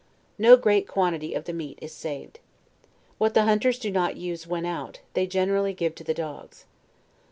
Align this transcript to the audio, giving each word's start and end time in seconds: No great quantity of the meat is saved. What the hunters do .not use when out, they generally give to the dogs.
No 0.39 0.57
great 0.57 0.87
quantity 0.87 1.35
of 1.35 1.43
the 1.45 1.53
meat 1.53 1.77
is 1.79 1.93
saved. 1.93 2.39
What 3.19 3.35
the 3.35 3.43
hunters 3.43 3.77
do 3.77 3.91
.not 3.91 4.17
use 4.17 4.47
when 4.47 4.65
out, 4.65 5.01
they 5.13 5.27
generally 5.27 5.73
give 5.75 5.93
to 5.93 6.03
the 6.03 6.15
dogs. 6.15 6.65